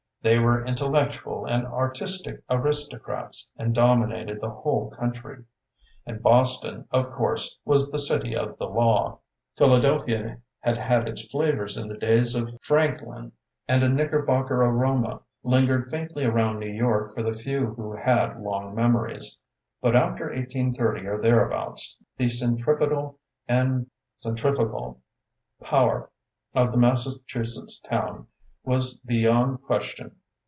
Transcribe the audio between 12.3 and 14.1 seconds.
of 59 60 THE BOOKMAN Franklin, and a